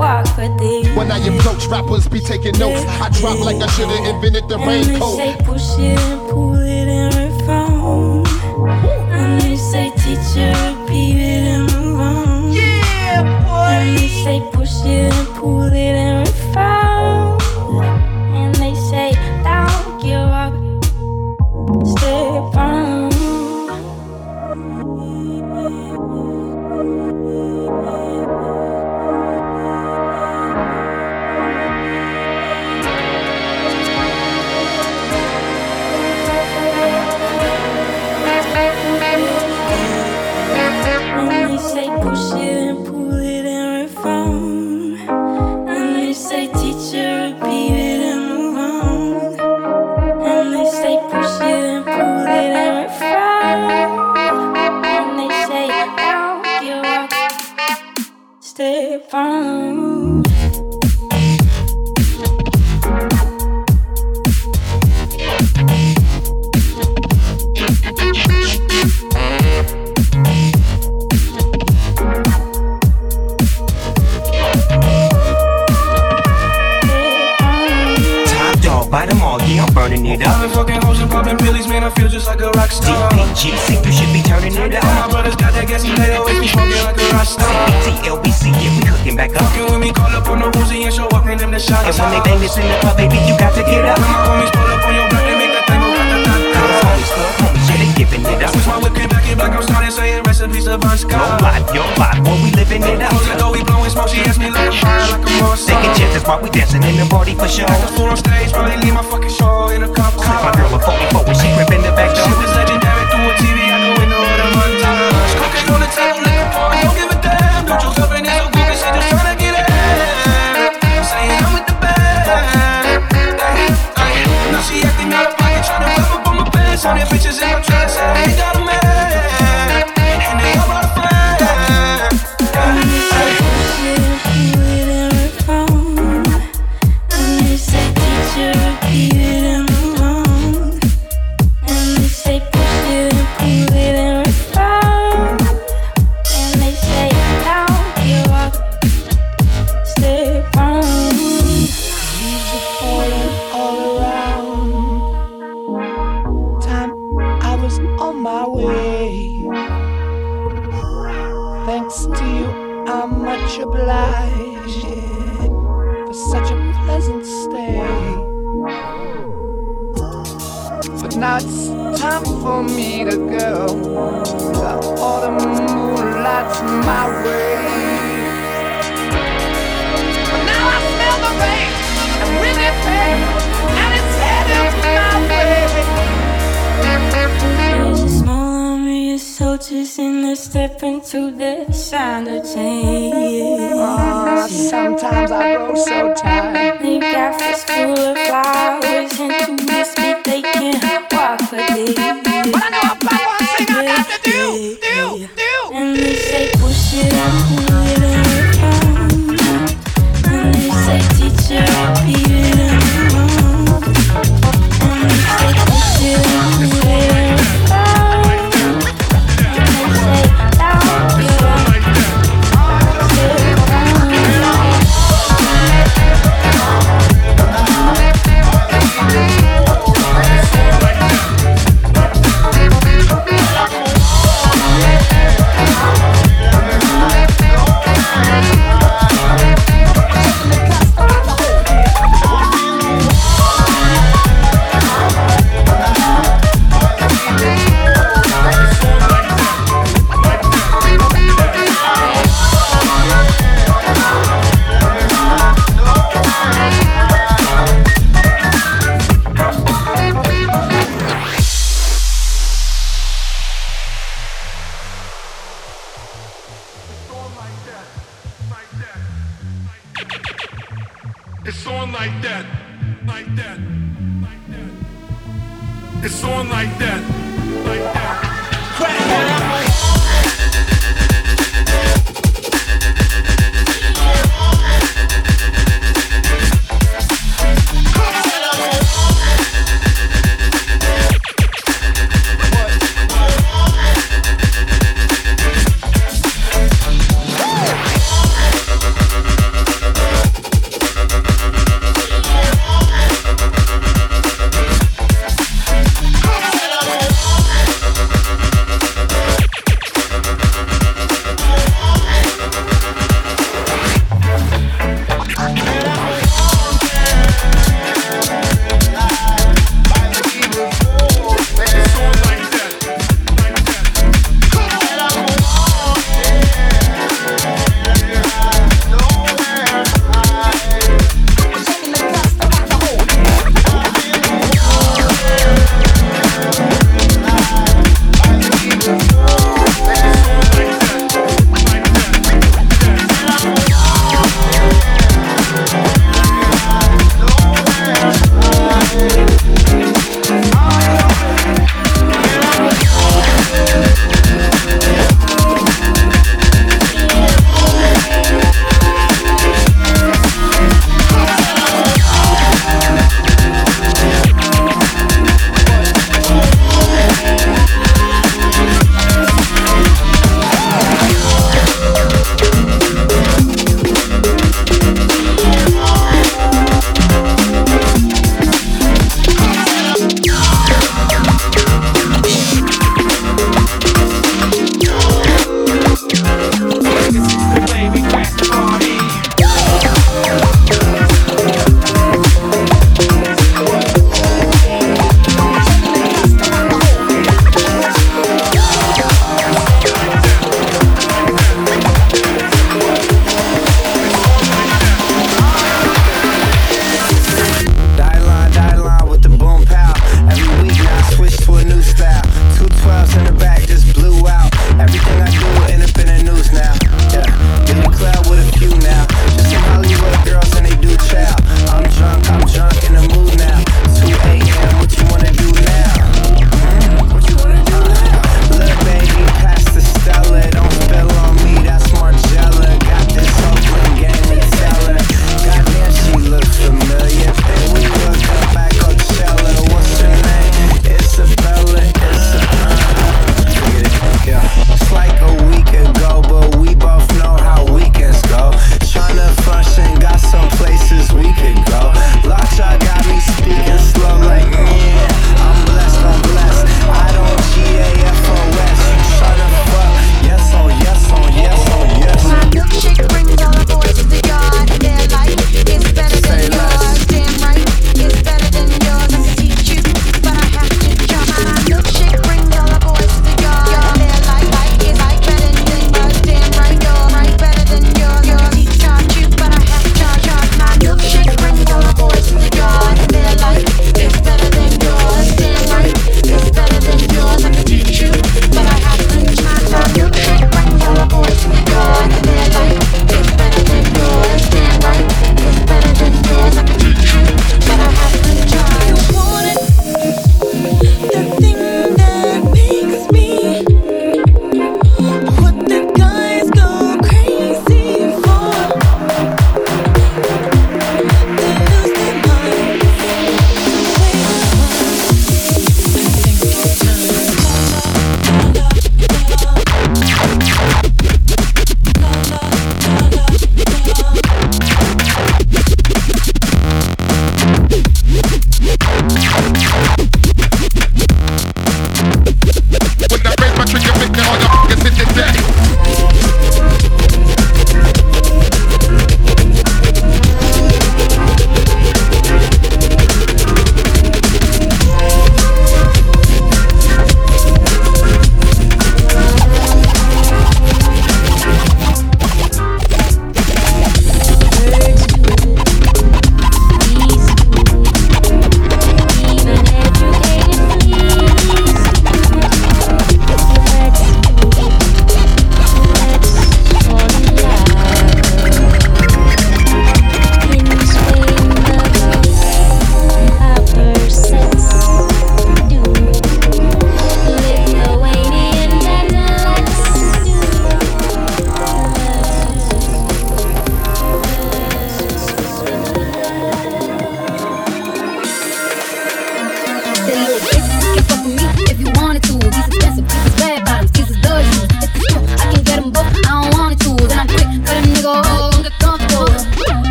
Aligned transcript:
Why 0.00 0.22
could 0.34 0.58
they? 0.58 0.94
When 0.94 1.10
I 1.10 1.18
approach, 1.18 1.66
rappers 1.66 2.08
be 2.08 2.20
taking 2.20 2.58
notes. 2.58 2.82
I 2.88 3.10
drop 3.20 3.38
like 3.40 3.56
I 3.56 3.66
should've 3.66 4.06
invented 4.06 4.48
the 4.48 4.56
raincoat. 4.56 5.20
And 5.20 5.36
They 5.36 5.36
say 5.36 5.44
push 5.44 5.78
it 5.78 5.98
and 5.98 6.30
pull 6.30 6.54
it 6.54 6.88
and 6.88 7.14
reform. 7.14 8.24
And 9.12 9.42
they 9.42 9.56
say 9.56 9.90
teacher, 10.00 10.54
repeat 10.80 11.18
it 11.20 11.44
and 11.52 11.70
move 11.74 12.00
on. 12.00 12.50
Yeah, 12.50 13.44
boy. 13.44 13.76
And 13.76 13.98
they 13.98 14.08
say 14.24 14.40
push 14.52 14.72
it 14.86 15.12
and 15.12 15.28
pull 15.36 15.64
it 15.64 15.76
and 15.76 16.19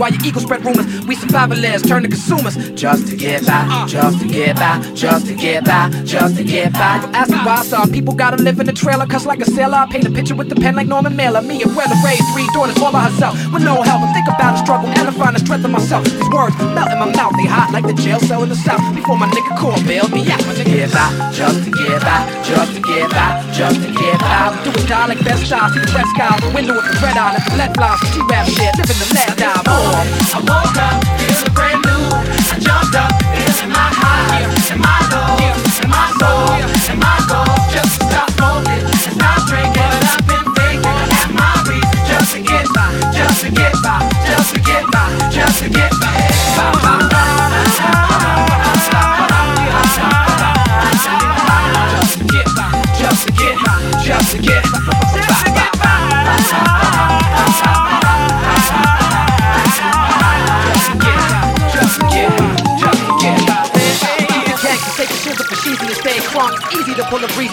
while 0.00 0.10
your 0.10 0.24
ego 0.24 0.40
spread 0.40 0.64
rumors. 0.64 0.79
Survivalists 1.30 1.86
turn 1.86 2.02
to 2.02 2.08
consumers 2.08 2.56
just 2.74 3.06
to 3.06 3.14
get 3.14 3.46
by, 3.46 3.86
just 3.86 4.20
to 4.20 4.26
get 4.26 4.56
by, 4.56 4.80
just 4.94 5.26
to 5.26 5.34
get 5.34 5.64
by, 5.64 5.88
just 6.04 6.36
to 6.36 6.42
get 6.42 6.72
by. 6.72 6.98
Ask 7.14 7.30
me 7.30 7.38
why 7.38 7.62
some 7.62 7.90
people 7.92 8.14
gotta 8.14 8.42
live 8.42 8.58
in 8.58 8.68
a 8.68 8.72
trailer, 8.72 9.06
cuss 9.06 9.26
like 9.26 9.40
a 9.40 9.44
sailor. 9.44 9.76
I 9.76 9.86
paint 9.86 10.06
a 10.06 10.10
picture 10.10 10.34
with 10.34 10.48
the 10.48 10.56
pen 10.56 10.74
like 10.74 10.88
Norman 10.88 11.14
Mailer. 11.14 11.40
Me 11.40 11.62
and 11.62 11.76
Weather 11.76 11.94
raised 12.04 12.26
three 12.34 12.48
daughters 12.52 12.82
all 12.82 12.90
by 12.90 13.04
herself 13.08 13.34
with 13.52 13.62
no 13.62 13.80
help. 13.80 14.02
I 14.02 14.12
think 14.12 14.26
about 14.26 14.58
the 14.58 14.64
struggle 14.64 14.88
and 14.90 15.06
I 15.06 15.12
find 15.12 15.36
the 15.36 15.40
strength 15.40 15.64
in 15.64 15.70
myself. 15.70 16.04
These 16.04 16.30
words 16.34 16.58
melt 16.58 16.90
in 16.90 16.98
my 16.98 17.14
mouth, 17.14 17.32
they 17.38 17.46
hot 17.46 17.70
like 17.70 17.86
the 17.86 17.94
jail 17.94 18.18
cell 18.18 18.42
in 18.42 18.48
the 18.48 18.56
south. 18.56 18.82
Before 18.96 19.16
my 19.16 19.30
nigga 19.30 19.56
core 19.56 19.78
bailed 19.86 20.10
me 20.10 20.26
out. 20.32 20.40
To 20.40 20.64
get 20.64 20.92
by, 20.92 21.30
just 21.32 21.64
to 21.64 21.70
get 21.70 22.02
by, 22.02 22.26
just 22.42 22.74
to 22.74 22.82
get 22.82 23.08
by, 23.10 23.46
just 23.54 23.80
to 23.80 23.88
get 23.92 24.18
by. 24.18 24.50
Do 24.64 24.70
it 24.70 24.88
die 24.88 25.06
like 25.06 25.24
best 25.24 25.46
style, 25.46 25.70
see 25.70 25.78
the 25.78 25.86
sky, 25.86 26.36
the 26.40 26.50
window 26.52 26.74
with 26.74 26.90
the 26.90 26.98
red 27.00 27.16
eye, 27.16 27.38
let 27.38 27.44
the 27.46 27.56
lead 27.56 27.74
fly, 27.76 27.96
some 28.02 28.10
G-rap 28.12 28.46
shit, 28.48 28.74
living 28.76 28.98
the 28.98 29.08
last 29.14 29.38
time. 29.38 29.62
Oh, 29.70 29.94
I 30.34 30.40
woke 30.42 30.76
up 30.76 31.19
Just 42.10 42.34
to 42.34 42.40
get 42.42 42.66
by, 42.74 42.90
just 43.12 43.44
to 43.44 43.50
get 43.50 43.72
by, 43.82 44.10
just 44.24 44.54
to 44.54 44.60
get 44.60 44.90
by, 44.92 45.28
just 45.30 45.62
to 45.62 45.68
get 45.70 45.90
by. 46.00 47.79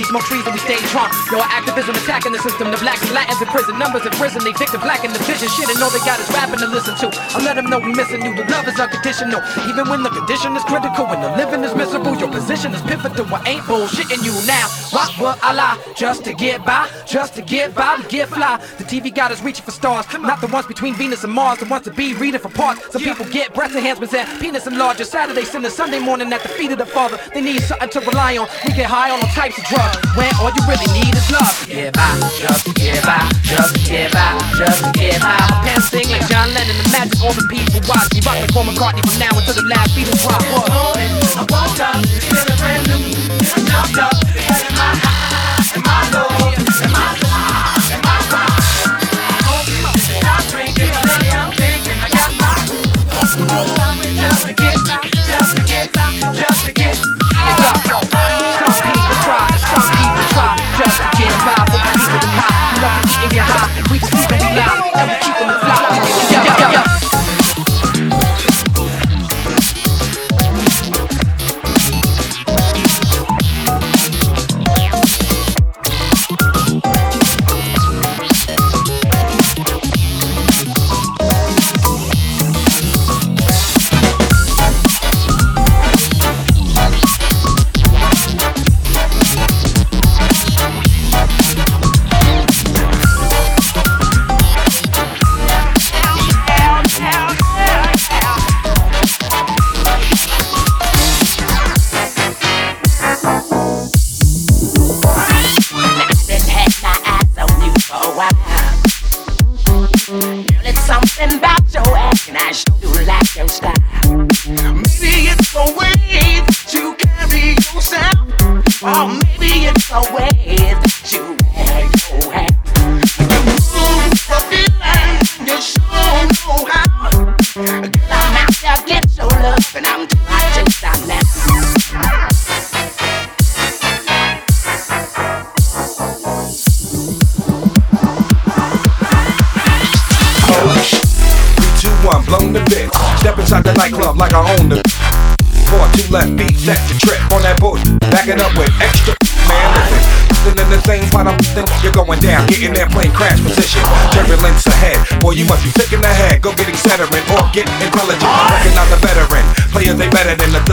Breezy, 0.07 0.11
smoke 0.11 0.23
trees 0.23 0.45
and 0.45 0.53
we 0.53 0.59
stay 0.59 0.76
drunk. 0.97 1.13
Yo, 1.31 1.37
activism 1.37 1.93
attacking 1.95 2.31
the 2.31 2.39
system. 2.39 2.71
The 2.71 2.77
blacks 2.77 3.03
and 3.05 3.13
Latins 3.13 3.41
in 3.41 3.47
prison, 3.53 3.77
numbers 3.77 4.03
have 4.03 4.17
risen. 4.19 4.43
They 4.43 4.53
victim 4.53 4.81
black 4.81 5.05
in 5.05 5.13
the 5.13 5.21
vision. 5.29 5.47
Shit, 5.49 5.69
and 5.69 5.77
all 5.83 5.93
they 5.93 6.01
got 6.01 6.19
is 6.19 6.29
rapping 6.33 6.59
to 6.59 6.67
listen 6.67 6.97
to. 6.97 7.07
I 7.13 7.43
let 7.45 7.55
them 7.55 7.69
know 7.69 7.79
we 7.79 7.93
missing 7.93 8.25
you. 8.25 8.33
The 8.33 8.45
love 8.49 8.67
is 8.67 8.79
unconditional. 8.79 9.41
Even 9.69 9.89
when 9.89 10.01
the 10.01 10.09
condition 10.09 10.55
is 10.57 10.63
critical, 10.63 11.05
when 11.05 11.21
the 11.21 11.29
living 11.37 11.63
is 11.63 11.75
miserable, 11.75 12.17
your 12.17 12.31
position 12.31 12.73
is 12.73 12.81
pivotal. 12.81 13.25
I 13.29 13.61
ain't 13.61 13.63
bullshitting 13.69 14.23
you 14.25 14.33
now. 14.47 14.65
Why 14.89 15.05
would 15.21 15.37
I 15.43 15.53
lie? 15.53 15.77
Just 15.95 16.23
to 16.25 16.33
get 16.33 16.65
by, 16.65 16.89
just 17.05 17.35
to 17.35 17.41
get 17.41 17.75
by, 17.75 17.97
to 17.97 18.07
get 18.07 18.29
fly. 18.29 18.57
The 18.77 18.83
TV 18.83 19.13
got 19.13 19.31
us 19.31 19.41
reaching 19.43 19.65
for 19.65 19.71
stars, 19.71 20.05
not 20.17 20.41
the 20.41 20.47
ones 20.47 20.65
between 20.65 20.95
Venus 20.95 21.23
and 21.23 21.33
Mars, 21.33 21.59
the 21.59 21.65
ones 21.65 21.85
to 21.85 21.91
be 21.91 22.15
reading 22.15 22.39
for 22.39 22.49
parts. 22.49 22.91
Some 22.91 23.03
people 23.03 23.25
get 23.25 23.53
breast 23.53 23.75
enhancements 23.75 24.13
and 24.13 24.27
penis 24.39 24.65
enlarger. 24.65 25.05
Saturday, 25.05 25.43
Sunday, 25.43 25.69
Sunday 25.69 25.99
morning 25.99 26.31
at 26.33 26.41
the 26.41 26.49
feet 26.49 26.71
of 26.71 26.77
the 26.77 26.85
Father. 26.85 27.19
They 27.33 27.41
need 27.41 27.61
something 27.61 27.89
to 27.89 27.99
rely 27.99 28.37
on. 28.37 28.47
We 28.65 28.73
get 28.73 28.87
high 28.89 29.11
on 29.11 29.19
all 29.21 29.33
types 29.33 29.57
of 29.57 29.65
drugs. 29.65 29.97
When 30.15 30.33
are 30.41 30.51
you 30.55 30.63
really 30.67 30.86
need 30.93 31.13
is 31.15 31.29
love. 31.31 31.55
Get 31.67 31.93
by, 31.93 32.19
just 32.37 32.73
get 32.75 33.03
by, 33.03 33.19
just 33.43 33.75
get 33.87 34.11
by, 34.11 34.37
just 34.55 34.83
get 34.93 35.21
by. 35.21 35.37
My 35.37 35.61
pants 35.65 35.89
sing 35.89 36.09
like 36.09 36.27
John 36.27 36.53
Lennon. 36.53 36.75
Imagine 36.87 37.19
all 37.23 37.33
the 37.33 37.47
people 37.49 37.81
watch 37.87 38.13
me 38.13 38.21
rock 38.23 38.39
like 38.39 38.51
Paul 38.51 38.65
McCartney 38.65 39.03
from 39.03 39.19
now 39.19 39.31
until 39.35 39.55
the 39.55 39.67
last 39.67 39.95
beat 39.95 40.07
is. 40.07 40.23
What? 40.23 40.41
I 40.43 41.43
woke 41.47 41.79
up, 41.79 42.01
feeling 42.05 42.57
brand 42.59 42.87
new. 42.87 43.13
I 43.47 43.59
jumped 43.65 43.97
up, 43.97 44.15
had 44.35 44.67
my 44.77 44.95
high, 44.97 45.81
my 45.83 45.99
low, 46.13 46.27
and 46.55 46.91
my 46.91 47.15
high, 47.21 47.93
and 47.93 48.01
my 48.03 48.17
high. 48.31 48.55
Stop 49.97 50.41
drinking, 50.49 50.91
I'm 50.91 51.51
thinking 51.53 51.97
I 51.99 52.09
got 52.09 52.31
my 52.39 52.53
just 53.17 54.45
to 54.45 54.53
get 54.53 54.77
by, 54.87 54.99
just 55.13 55.57
to 55.57 55.63
get 55.63 55.91
by, 55.93 56.09
just 56.19 56.35
to 56.35 56.41
get 56.41 56.46
just 64.67 65.21
keep 65.21 65.46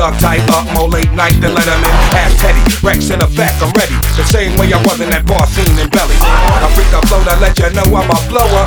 thug 0.04 0.20
type. 0.20 0.44
Up 0.52 0.66
more 0.76 0.88
late 0.88 1.12
night 1.12 1.40
than 1.40 1.54
let 1.54 1.66
'em 1.66 1.80
in. 1.80 1.94
Ask 2.12 2.36
Teddy. 2.36 2.60
Wreckx-n-Effect, 2.84 3.62
I'm 3.62 3.72
ready. 3.72 3.96
The 4.16 4.24
same 4.24 4.56
way 4.56 4.72
I 4.72 4.78
was 4.84 5.00
in 5.00 5.08
that 5.10 5.24
bar 5.24 5.46
scene 5.46 5.78
in 5.78 5.88
Belly. 5.88 6.16
I 6.20 6.68
freak 6.76 6.90
the 6.92 7.00
flow 7.08 7.24
to 7.24 7.36
let 7.40 7.56
you 7.58 7.70
know 7.72 7.86
I'm 7.96 8.10
a 8.10 8.18
blower. 8.28 8.64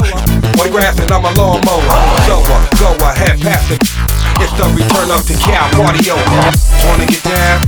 Boy, 0.58 0.70
grassing, 0.74 1.12
I'm 1.12 1.26
a 1.26 1.32
lawnmower. 1.38 1.98
Sober, 2.26 2.58
uh, 2.58 2.98
go 2.98 3.06
ahead, 3.06 3.38
pass 3.42 3.70
it. 3.70 3.82
It's 4.42 4.54
the 4.58 4.66
return 4.74 5.10
of 5.12 5.22
the 5.30 5.36
cow 5.38 5.70
party 5.78 6.10
over. 6.10 6.42
Wanna 6.88 7.06
get 7.06 7.22
down? 7.24 7.62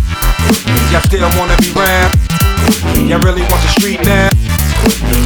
Y'all 0.91 1.05
still 1.05 1.29
wanna 1.37 1.57
be 1.61 1.69
round? 1.77 2.09
Y'all 3.05 3.21
really 3.21 3.45
want 3.49 3.61
the 3.61 3.71
street 3.77 4.01
now? 4.01 4.29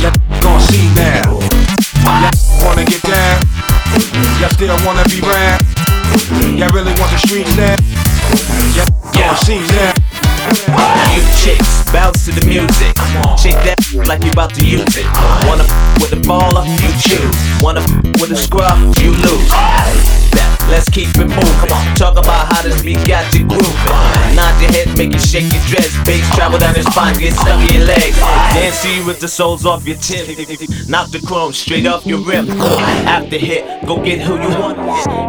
Y'all 0.03 0.12
gon' 0.43 0.60
see 0.67 0.88
now. 0.95 1.39
Y'all 2.03 2.32
wanna 2.63 2.84
get 2.84 3.03
down? 3.03 3.38
Y'all 4.39 4.51
still 4.51 4.75
wanna 4.84 5.03
be 5.08 5.19
round? 5.21 5.63
Y'all 6.60 6.71
really 6.75 6.93
want 6.99 7.12
the 7.12 7.19
street 7.23 7.47
now? 7.56 7.75
Now. 8.34 9.93
You 11.13 11.22
chicks, 11.38 11.86
bounce 11.91 12.26
to 12.26 12.32
the 12.32 12.46
music. 12.46 12.93
Shake 13.38 13.62
that 13.62 13.78
like 14.08 14.24
you 14.24 14.32
about 14.32 14.54
to 14.56 14.65
use 14.65 14.98
it. 14.98 15.06
Wanna 15.46 15.63
f- 15.63 16.02
with 16.02 16.13
a 16.13 16.22
baller, 16.26 16.65
you 16.82 16.89
choose. 16.98 17.38
Wanna 17.62 17.82
f- 17.82 18.22
with 18.22 18.32
a 18.32 18.36
scrub, 18.36 18.78
you 18.98 19.12
lose. 19.12 19.50
That, 20.34 20.50
let's 20.69 20.89
keep 20.89 21.10
it 21.13 21.30
moving. 21.30 21.58
Come 21.62 21.78
on, 21.78 21.96
talk 21.96 22.17
about 22.17 22.52
how 22.52 22.62
this 22.62 22.82
beat 22.82 23.06
got 23.08 23.30
you 23.34 23.46
grooving. 23.46 24.34
Nod 24.34 24.58
your 24.62 24.72
head, 24.72 24.98
make 24.98 25.13
you 25.13 25.19
shake 25.19 25.54
your 25.54 25.62
dress. 25.69 25.93
Bass 26.06 26.26
travel 26.36 26.58
down 26.58 26.74
your 26.74 26.84
spine, 26.89 27.13
get 27.17 27.34
stuck 27.34 27.62
in 27.69 27.78
your 27.78 27.86
legs. 27.86 28.17
Dance 28.58 28.82
to 28.82 28.89
you 28.89 29.06
with 29.06 29.19
the 29.19 29.28
soles 29.28 29.65
off 29.65 29.86
your 29.86 29.98
tip. 29.98 30.26
Knock 30.89 31.12
the 31.12 31.22
chrome 31.22 31.54
straight 31.54 31.86
off 31.86 32.06
your 32.06 32.19
rim. 32.26 32.50
After 33.06 33.38
hit, 33.38 33.86
go 33.86 34.02
get 34.02 34.22
who 34.22 34.41
you 34.41 34.50
want. 34.58 34.78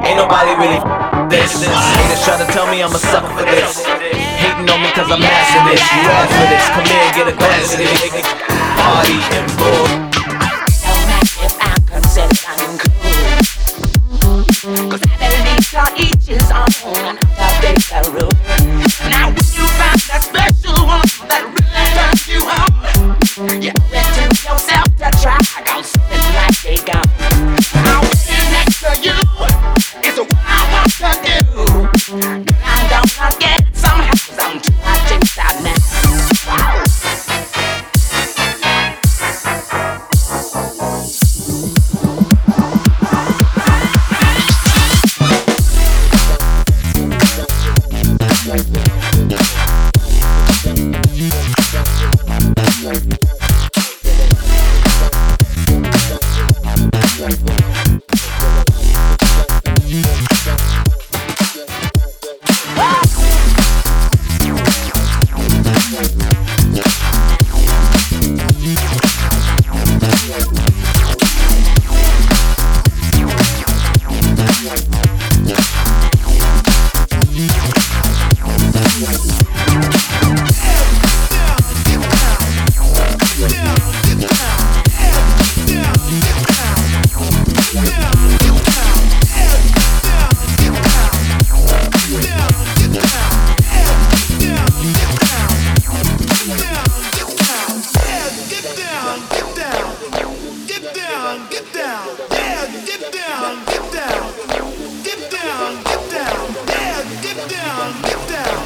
Ain't 0.05 0.17
nobody 0.17 0.57
really 0.57 0.81
this. 1.29 1.65
Haters 1.65 2.25
try 2.25 2.39
to 2.39 2.47
tell 2.53 2.67
me 2.71 2.83
I'm 2.83 2.95
a 2.95 2.99
sucker 2.99 3.29
for 3.37 3.45
this. 3.45 3.85
Hating 3.85 4.69
on 4.69 4.83
me 4.83 4.91
cause 4.93 5.11
I'm 5.11 5.21
massive. 5.21 5.65
this. 5.71 5.83
You 5.93 6.09
all 6.11 6.27
for 6.27 6.47
this. 6.51 6.65
Come 6.75 6.87
here, 6.87 7.13
get 7.15 7.29
a 7.29 7.37
glass 7.37 7.73
of 7.73 7.79
this. 7.79 8.25
Party 8.81 9.19
and 9.37 9.49
bull. 9.59 10.05
Cause 14.65 15.05
everything's 15.21 15.75
on 15.75 15.93
each 15.99 16.29
is 16.29 16.51
on, 16.51 16.69
and 16.97 17.19
I'll 17.37 17.61
take. 17.61 17.85
Now, 19.11 19.29
when 19.29 19.45
you 19.53 19.67
find 19.77 20.01
that 20.09 20.23
special 20.25 20.87
one 20.87 21.05
that 21.29 21.45
really 21.53 21.85
turns 21.93 22.25
you 22.29 22.41
on, 22.49 22.73
you 23.61 23.73
owe 23.77 23.93
it 23.93 24.33
to 24.33 24.49
your 24.49 24.59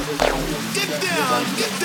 Get 0.09 1.03
down, 1.03 1.45
get 1.57 1.78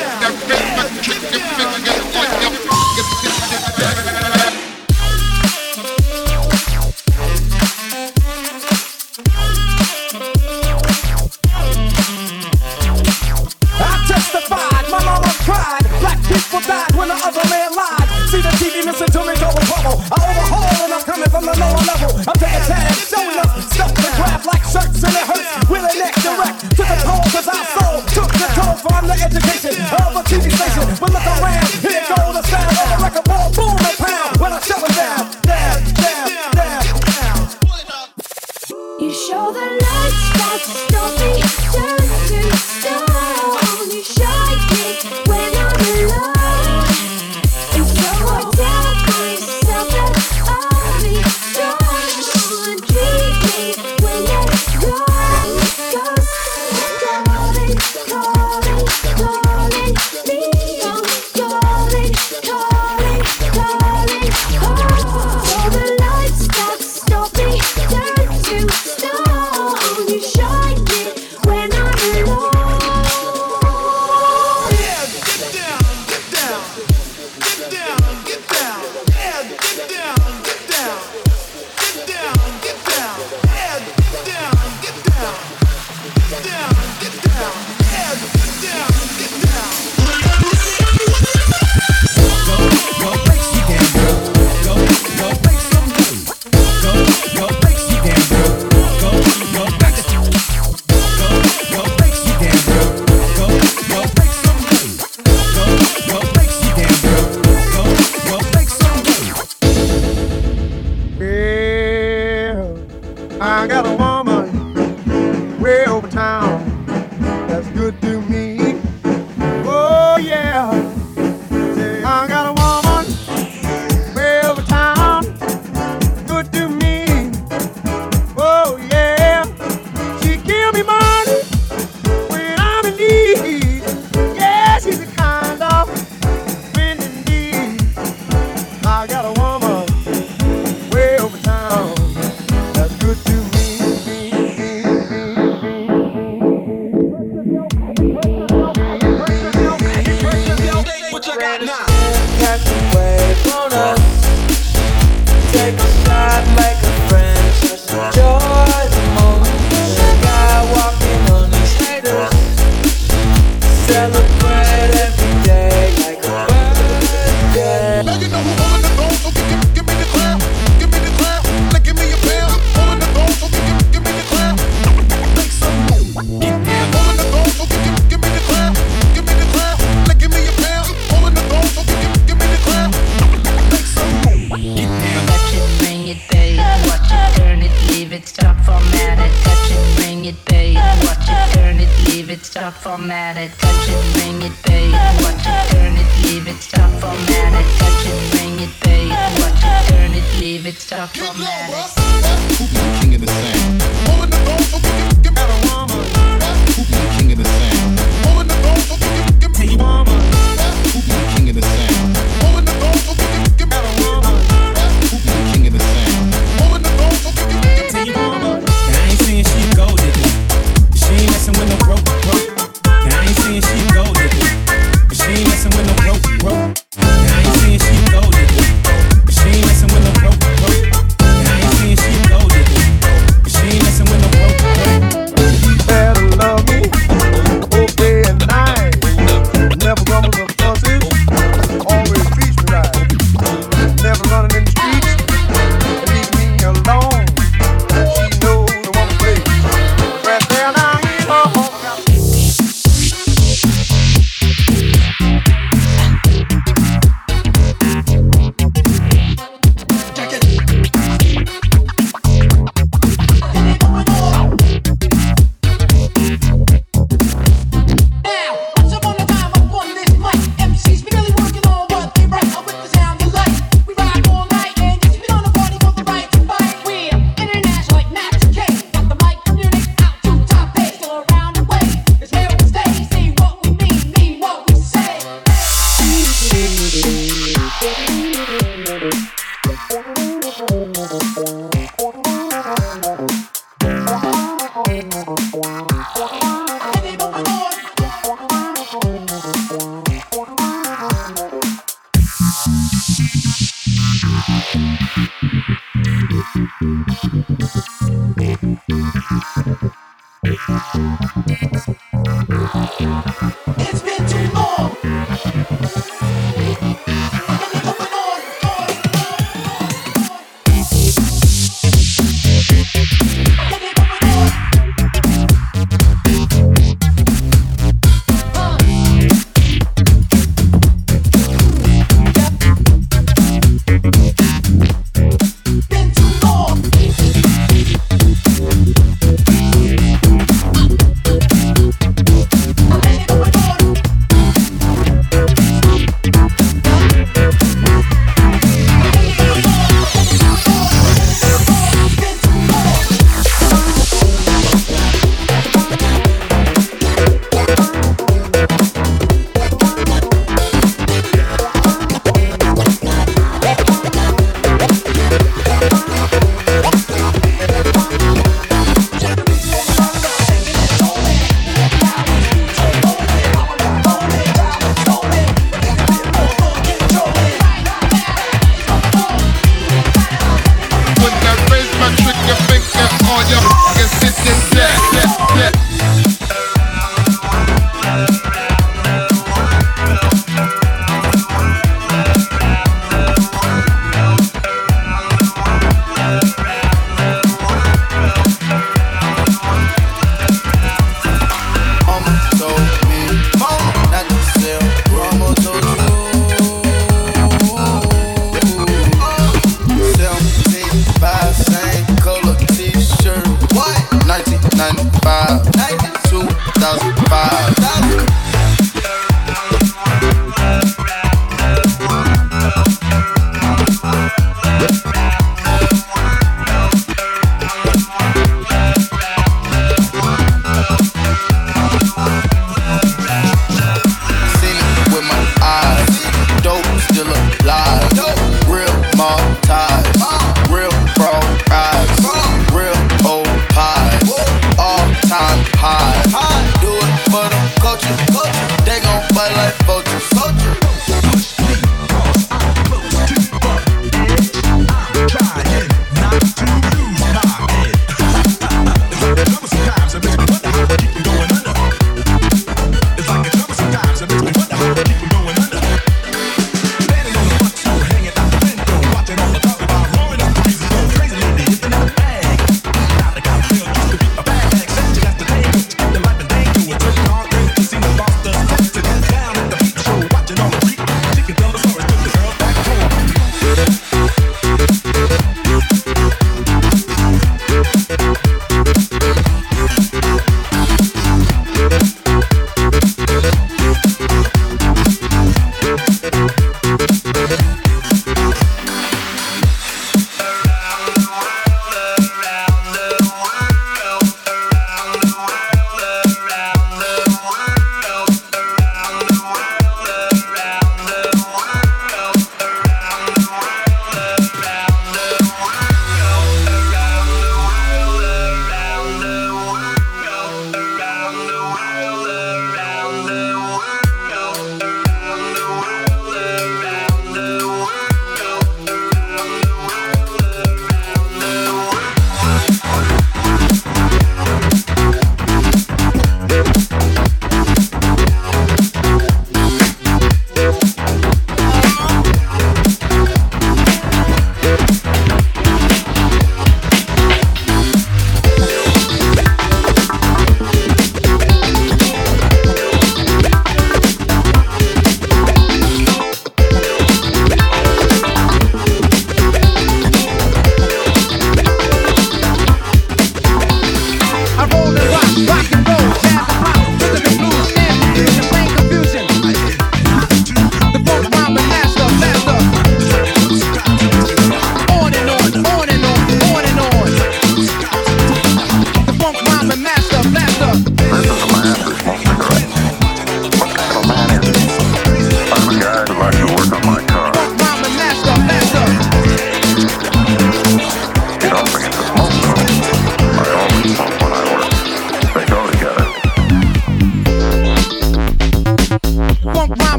2005. 417.54 418.43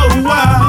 I 0.00 0.20
know 0.20 0.67